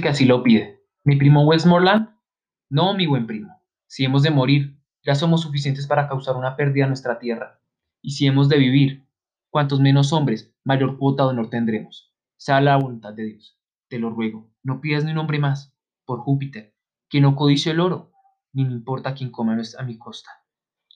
que 0.00 0.08
así 0.08 0.24
lo 0.24 0.42
pide. 0.42 0.80
¿Mi 1.04 1.16
primo 1.16 1.44
Westmoreland? 1.44 2.16
No, 2.70 2.94
mi 2.94 3.06
buen 3.06 3.26
primo. 3.26 3.60
Si 3.86 4.04
hemos 4.04 4.22
de 4.22 4.30
morir, 4.30 4.78
ya 5.02 5.14
somos 5.14 5.42
suficientes 5.42 5.86
para 5.86 6.08
causar 6.08 6.36
una 6.36 6.56
pérdida 6.56 6.84
a 6.84 6.88
nuestra 6.88 7.18
tierra. 7.18 7.60
Y 8.00 8.12
si 8.12 8.26
hemos 8.26 8.48
de 8.48 8.58
vivir, 8.58 9.06
cuantos 9.50 9.80
menos 9.80 10.12
hombres, 10.12 10.54
mayor 10.64 10.98
cuota 10.98 11.24
de 11.24 11.30
honor 11.30 11.50
tendremos. 11.50 12.12
Sea 12.36 12.60
la 12.60 12.76
voluntad 12.76 13.12
de 13.12 13.24
Dios. 13.24 13.58
Te 13.88 13.98
lo 13.98 14.10
ruego, 14.10 14.50
no 14.62 14.80
pidas 14.80 15.04
ni 15.04 15.12
un 15.12 15.18
hombre 15.18 15.38
más, 15.38 15.76
por 16.06 16.20
Júpiter, 16.20 16.74
que 17.10 17.20
no 17.20 17.36
codicio 17.36 17.72
el 17.72 17.80
oro, 17.80 18.12
ni 18.52 18.64
me 18.64 18.72
importa 18.72 19.14
quién 19.14 19.30
coma 19.30 19.60
a 19.78 19.82
mi 19.82 19.98
costa. 19.98 20.30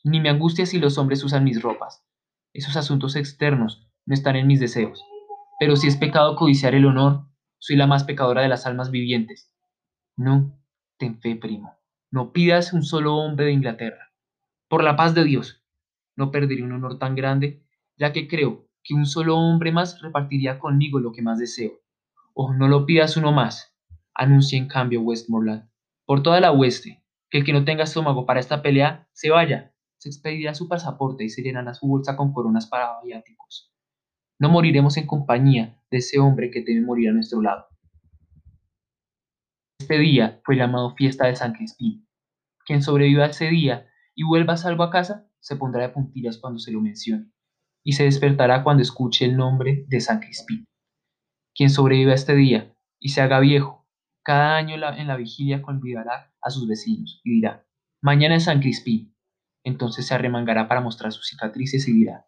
Ni 0.04 0.20
me 0.20 0.30
angustia 0.30 0.66
si 0.66 0.78
los 0.78 0.98
hombres 0.98 1.22
usan 1.24 1.44
mis 1.44 1.60
ropas. 1.60 2.04
Esos 2.52 2.76
asuntos 2.76 3.16
externos 3.16 3.86
no 4.06 4.14
están 4.14 4.36
en 4.36 4.46
mis 4.46 4.60
deseos. 4.60 5.04
Pero 5.58 5.76
si 5.76 5.88
es 5.88 5.96
pecado 5.96 6.36
codiciar 6.36 6.74
el 6.74 6.86
honor, 6.86 7.26
soy 7.66 7.74
la 7.74 7.88
más 7.88 8.04
pecadora 8.04 8.42
de 8.42 8.48
las 8.48 8.64
almas 8.64 8.92
vivientes. 8.92 9.50
No, 10.16 10.56
ten 10.98 11.20
fe, 11.20 11.34
primo. 11.34 11.74
No 12.12 12.32
pidas 12.32 12.72
un 12.72 12.84
solo 12.84 13.16
hombre 13.16 13.46
de 13.46 13.52
Inglaterra. 13.54 14.12
Por 14.68 14.84
la 14.84 14.94
paz 14.94 15.16
de 15.16 15.24
Dios, 15.24 15.64
no 16.14 16.30
perderé 16.30 16.62
un 16.62 16.70
honor 16.70 17.00
tan 17.00 17.16
grande, 17.16 17.66
ya 17.96 18.12
que 18.12 18.28
creo 18.28 18.68
que 18.84 18.94
un 18.94 19.04
solo 19.04 19.36
hombre 19.36 19.72
más 19.72 20.00
repartiría 20.00 20.60
conmigo 20.60 21.00
lo 21.00 21.10
que 21.10 21.22
más 21.22 21.40
deseo. 21.40 21.72
O 22.34 22.54
no 22.54 22.68
lo 22.68 22.86
pidas 22.86 23.16
uno 23.16 23.32
más, 23.32 23.76
anuncia 24.14 24.56
en 24.56 24.68
cambio 24.68 25.00
Westmoreland. 25.00 25.68
Por 26.04 26.22
toda 26.22 26.38
la 26.38 26.52
oeste, 26.52 27.02
que 27.30 27.38
el 27.38 27.44
que 27.44 27.52
no 27.52 27.64
tenga 27.64 27.82
estómago 27.82 28.26
para 28.26 28.38
esta 28.38 28.62
pelea, 28.62 29.08
se 29.12 29.30
vaya, 29.30 29.74
se 29.96 30.08
expedirá 30.08 30.54
su 30.54 30.68
pasaporte 30.68 31.24
y 31.24 31.30
se 31.30 31.42
llenará 31.42 31.74
su 31.74 31.88
bolsa 31.88 32.16
con 32.16 32.32
coronas 32.32 32.68
para 32.68 33.00
viáticos. 33.02 33.72
No 34.38 34.50
moriremos 34.50 34.96
en 34.98 35.06
compañía 35.06 35.80
de 35.90 35.98
ese 35.98 36.18
hombre 36.18 36.50
que 36.50 36.62
debe 36.62 36.82
morir 36.82 37.08
a 37.08 37.12
nuestro 37.12 37.40
lado. 37.40 37.66
Este 39.80 39.98
día 39.98 40.40
fue 40.44 40.56
llamado 40.56 40.94
fiesta 40.94 41.26
de 41.26 41.36
San 41.36 41.52
Crispín. 41.52 42.06
Quien 42.66 42.82
sobreviva 42.82 43.24
a 43.24 43.28
ese 43.28 43.48
día 43.48 43.86
y 44.14 44.24
vuelva 44.24 44.56
salvo 44.56 44.82
a 44.82 44.90
casa, 44.90 45.30
se 45.40 45.56
pondrá 45.56 45.82
de 45.82 45.90
puntillas 45.90 46.38
cuando 46.38 46.58
se 46.58 46.72
lo 46.72 46.80
mencione, 46.80 47.30
y 47.84 47.92
se 47.92 48.04
despertará 48.04 48.64
cuando 48.64 48.82
escuche 48.82 49.24
el 49.24 49.36
nombre 49.36 49.84
de 49.88 50.00
San 50.00 50.20
Crispín. 50.20 50.64
Quien 51.54 51.70
sobreviva 51.70 52.12
a 52.12 52.16
este 52.16 52.34
día 52.34 52.74
y 52.98 53.10
se 53.10 53.20
haga 53.20 53.40
viejo, 53.40 53.86
cada 54.22 54.56
año 54.56 54.74
en 54.74 55.06
la 55.06 55.16
vigilia 55.16 55.62
convidará 55.62 56.34
a 56.42 56.50
sus 56.50 56.66
vecinos 56.66 57.20
y 57.24 57.34
dirá, 57.36 57.64
mañana 58.02 58.36
es 58.36 58.44
San 58.44 58.60
Crispín. 58.60 59.14
Entonces 59.64 60.06
se 60.06 60.14
arremangará 60.14 60.68
para 60.68 60.80
mostrar 60.80 61.12
sus 61.12 61.28
cicatrices 61.28 61.86
y 61.88 61.92
dirá, 61.92 62.26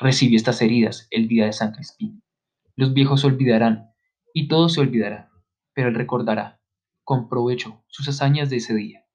recibí 0.00 0.36
estas 0.36 0.60
heridas 0.62 1.06
el 1.10 1.28
día 1.28 1.46
de 1.46 1.52
San 1.52 1.72
Crispín. 1.72 2.22
Los 2.76 2.92
viejos 2.92 3.24
olvidarán 3.24 3.90
y 4.32 4.48
todo 4.48 4.68
se 4.68 4.80
olvidará, 4.80 5.30
pero 5.74 5.88
él 5.88 5.94
recordará 5.94 6.60
con 7.04 7.28
provecho 7.28 7.84
sus 7.86 8.08
hazañas 8.08 8.50
de 8.50 8.56
ese 8.56 8.74
día. 8.74 9.06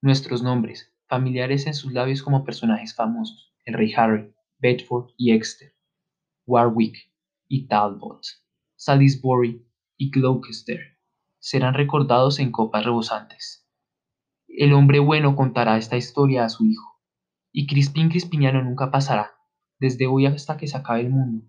Nuestros 0.00 0.42
nombres, 0.42 0.94
familiares 1.08 1.66
en 1.66 1.74
sus 1.74 1.92
labios 1.92 2.22
como 2.22 2.44
personajes 2.44 2.94
famosos, 2.94 3.54
el 3.64 3.74
rey 3.74 3.92
Harry, 3.96 4.32
Bedford 4.58 5.10
y 5.16 5.32
Exeter, 5.32 5.74
Warwick 6.46 6.96
y 7.48 7.66
Talbot, 7.66 8.22
Salisbury 8.76 9.66
y 9.96 10.10
Gloucester, 10.10 10.98
serán 11.38 11.74
recordados 11.74 12.38
en 12.38 12.52
copas 12.52 12.84
rebosantes. 12.84 13.68
El 14.46 14.72
hombre 14.72 14.98
bueno 14.98 15.34
contará 15.36 15.76
esta 15.76 15.96
historia 15.96 16.44
a 16.44 16.48
su 16.48 16.64
hijo, 16.66 17.00
y 17.52 17.66
Crispín 17.66 18.08
Crispiniano 18.08 18.62
nunca 18.62 18.90
pasará, 18.90 19.33
desde 19.84 20.06
hoy 20.06 20.24
hasta 20.24 20.56
que 20.56 20.66
se 20.66 20.78
acabe 20.78 21.02
el 21.02 21.10
mundo, 21.10 21.44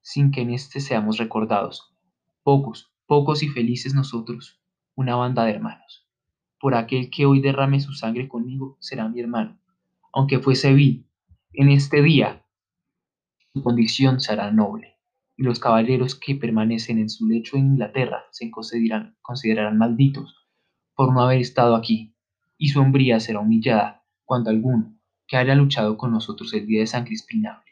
sin 0.00 0.30
que 0.30 0.40
en 0.40 0.50
éste 0.50 0.80
seamos 0.80 1.18
recordados. 1.18 1.94
Pocos, 2.42 2.90
pocos 3.04 3.42
y 3.42 3.48
felices 3.48 3.94
nosotros, 3.94 4.58
una 4.94 5.14
banda 5.14 5.44
de 5.44 5.52
hermanos. 5.52 6.08
Por 6.58 6.74
aquel 6.74 7.10
que 7.10 7.26
hoy 7.26 7.42
derrame 7.42 7.80
su 7.80 7.92
sangre 7.92 8.28
conmigo 8.28 8.78
será 8.80 9.06
mi 9.10 9.20
hermano, 9.20 9.60
aunque 10.10 10.38
fuese 10.38 10.72
vil. 10.72 11.06
En 11.52 11.68
este 11.68 12.00
día 12.00 12.46
su 13.52 13.62
condición 13.62 14.20
será 14.20 14.50
noble, 14.50 14.96
y 15.36 15.42
los 15.42 15.60
caballeros 15.60 16.14
que 16.14 16.34
permanecen 16.34 16.98
en 16.98 17.10
su 17.10 17.26
lecho 17.28 17.58
en 17.58 17.72
Inglaterra 17.72 18.24
se 18.30 18.50
considerarán, 18.50 19.18
considerarán 19.20 19.76
malditos 19.76 20.34
por 20.94 21.12
no 21.12 21.20
haber 21.20 21.40
estado 21.40 21.76
aquí, 21.76 22.14
y 22.56 22.68
su 22.68 22.80
hombría 22.80 23.20
será 23.20 23.40
humillada 23.40 24.02
cuando 24.24 24.48
alguno 24.48 24.96
que 25.26 25.36
haya 25.36 25.54
luchado 25.54 25.98
con 25.98 26.12
nosotros 26.12 26.54
el 26.54 26.66
día 26.66 26.80
de 26.80 26.86
San 26.86 27.04
Crispina 27.04 27.62